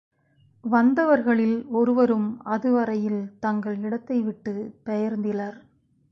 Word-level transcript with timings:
வந்தவர்களில் 0.63 1.67
ஒருவரும் 1.71 2.41
அதுவரையில் 2.45 3.21
தங்கள் 3.39 3.77
இடத்தை 3.77 4.21
விட்டுப் 4.21 4.73
பெயர்ந்திலர். 4.85 5.57